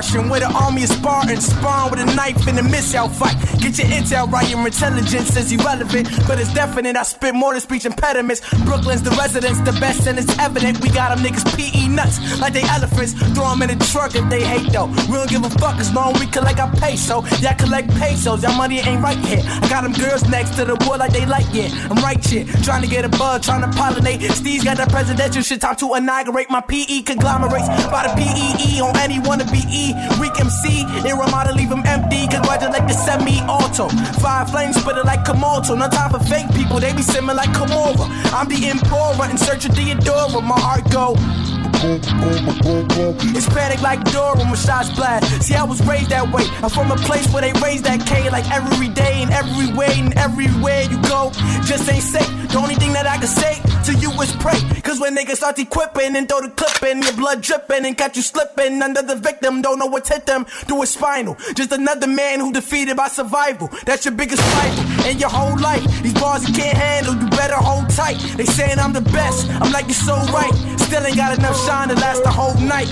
[0.00, 1.44] Martian with an army of Spartans.
[1.44, 3.36] Spawn with a knife in a missile fight.
[3.60, 6.96] Get your intel right, your intelligence is irrelevant, but it's definite.
[6.96, 8.40] I spit more than speech impediments.
[8.64, 10.80] Brooklyn's the residence, the best, and it's evident.
[10.80, 13.12] We got them niggas PE nuts like they elephants.
[13.12, 14.86] Throw them in the truck if they hate though.
[14.86, 17.22] We don't give a fuck as long as we collect our peso.
[17.44, 19.42] Y'all collect pesos, y'all money ain't right here.
[19.44, 21.74] I got them girls next to the wood like they like it.
[21.90, 24.22] I'm right here, trying to get a bug, trying to pollinate.
[24.32, 27.68] Steve's got that presidential shit, time to inaugurate my PE conglomerates.
[27.92, 29.89] By the PEE on any wanna be E.
[30.20, 32.26] Weak MC, remind to leave them empty.
[32.28, 33.88] Congratulate the semi auto.
[34.20, 35.76] Five flames, spit it like Komodo.
[35.76, 38.06] No time for fake people, they be simming like Komora.
[38.32, 40.40] I'm the Emperor in search of Theodora.
[40.42, 41.59] My heart go.
[41.82, 45.42] It's panic like Dora when shots blast.
[45.42, 46.44] See, I was raised that way.
[46.62, 49.88] I'm from a place where they raise that K like every day and every way
[49.96, 51.30] and everywhere you go.
[51.64, 52.28] Just ain't safe.
[52.52, 54.60] The only thing that I can say to you is pray.
[54.82, 58.16] Cause when niggas start equipping and throw the clip in, your blood dripping and catch
[58.16, 61.36] you slipping under the victim, don't know what's hit them through his spinal.
[61.54, 63.70] Just another man who defeated by survival.
[63.86, 65.84] That's your biggest rival in your whole life.
[66.02, 68.18] These bars you can't handle, you better hold tight.
[68.36, 70.52] They saying I'm the best, I'm like you're so right.
[70.80, 72.90] Still ain't got enough shine to last the whole night,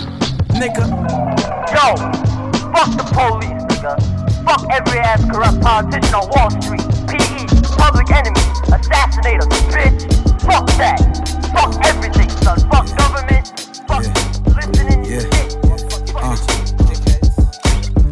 [0.54, 0.86] nigga.
[1.74, 1.98] Yo,
[2.70, 3.98] fuck the police, nigga.
[4.46, 6.86] Fuck every ass corrupt politician on Wall Street.
[7.10, 7.42] PE,
[7.74, 8.38] public enemy,
[8.70, 10.06] assassinator, bitch.
[10.46, 11.02] Fuck that.
[11.52, 12.58] Fuck everything, son.
[12.70, 13.50] Fuck government.
[13.88, 14.27] Fuck listening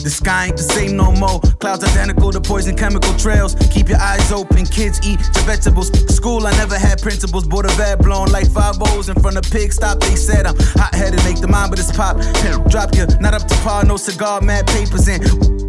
[0.07, 1.41] The sky ain't the same no more.
[1.59, 3.57] Clouds identical to poison chemical trails.
[3.73, 5.91] Keep your eyes open, kids eat your vegetables.
[6.15, 7.45] School, I never had principles.
[7.45, 9.99] Bought a vet blown like five O's in front of pig stop.
[9.99, 12.23] They said I'm hot headed, make the mind, but it's pop.
[12.71, 15.21] Drop you, not up to par, no cigar, mad papers in.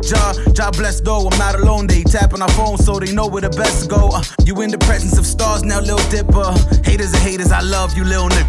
[0.06, 1.88] Jar, job blessed though, I'm not alone.
[1.88, 4.10] They tapping our phone so they know where the best go.
[4.14, 6.54] Uh, you in the presence of stars now, Lil Dipper.
[6.86, 8.48] Haters and haters, I love you, Lil Nip.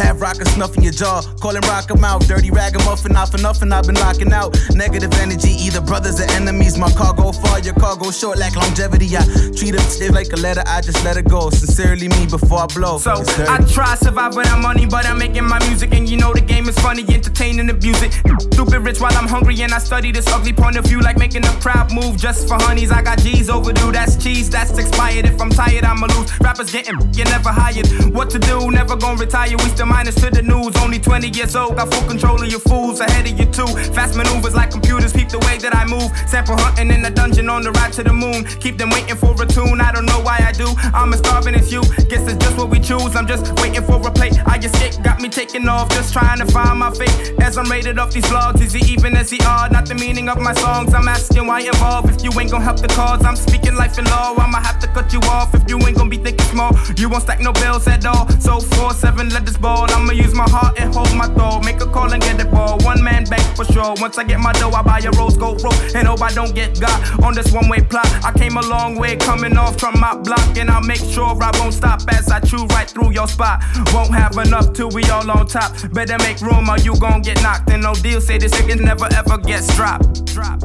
[0.00, 2.22] Have rocket snuff in your jaw, calling rock 'em out.
[2.26, 4.56] Dirty ragamuffin, not for nothing, I've been locking out.
[4.74, 6.78] Negative energy, either brothers or enemies.
[6.78, 9.16] My car go far, your car go short, like longevity.
[9.16, 9.24] I
[9.56, 11.50] treat it stiff like a letter, I just let it go.
[11.50, 12.98] Sincerely me before I blow.
[12.98, 13.12] So
[13.48, 16.40] I try to survive without money, but I'm making my music, and you know the
[16.40, 18.10] game is funny, entertaining, abusing.
[18.52, 21.44] Stupid rich while I'm hungry, and I study this ugly point of view, like making
[21.44, 22.90] a crowd move just for honeys.
[22.90, 25.26] I got G's overdue, that's cheese, that's expired.
[25.26, 26.30] If I'm tired, I'ma lose.
[26.40, 27.86] Rappers getting you never hired.
[28.14, 28.70] What to do?
[28.70, 29.56] Never gonna retire.
[29.56, 30.76] We still minus to the news.
[30.76, 33.66] Only 20 years old, got full control of your fools ahead of you too.
[33.92, 36.12] Fast maneuvers like computers, peep the way that I move.
[36.28, 38.44] Sample hunting in the dungeon on the ride to the moon.
[38.60, 39.80] Keep them waiting for a tune.
[39.80, 40.68] I don't know why I do.
[40.92, 41.82] I'm as starving as you.
[42.10, 43.16] Guess it's just what we choose.
[43.16, 44.36] I'm just waiting for a plate.
[44.46, 45.88] I escape, got me taking off.
[45.90, 47.34] Just trying to find my fate.
[47.40, 49.72] As I'm rated off these vlogs, is he even as he odd?
[49.72, 50.92] Not the meaning of my songs.
[50.92, 52.10] I'm asking why involved.
[52.10, 54.34] If you ain't gonna help the cause, I'm speaking life and law.
[54.36, 56.72] I'ma have to cut you off if you ain't gonna be thinking small.
[56.96, 58.28] You won't stack no bills at all.
[58.40, 59.86] So 4 7, let this ball.
[59.90, 61.64] I'ma use my heart and hold my thought.
[61.64, 62.78] Make a call and get the ball.
[62.80, 63.94] One man bank for sure.
[64.00, 65.74] Once I get my dough, I buy a rose gold rope.
[65.94, 68.06] And hope I don't get got on this one way plot.
[68.24, 70.56] I came a long way coming off from my block.
[70.56, 73.62] And I'll make sure I won't stop as I chew right through your spot.
[73.92, 75.72] Won't have enough till we all on top.
[75.92, 77.70] Better make room or you gon' get knocked.
[77.70, 80.26] And no deal, say this nigga never ever gets dropped.
[80.26, 80.62] Drop.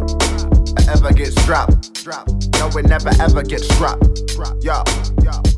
[0.89, 2.03] Ever gets dropped.
[2.03, 2.27] Drop.
[2.59, 4.27] No, it never ever gets dropped.
[4.27, 4.55] Drop.
[4.61, 4.83] Yo,
[5.23, 5.50] yo.